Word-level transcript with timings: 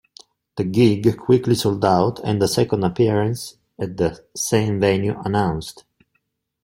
The 0.55 0.63
gig 0.63 1.15
quickly 1.19 1.53
sold 1.53 1.85
out, 1.85 2.19
and 2.23 2.41
a 2.41 2.47
second 2.47 2.83
appearance 2.83 3.57
at 3.77 3.97
the 3.97 4.25
same 4.35 4.79
venue 4.79 5.21
announced. 5.23 5.83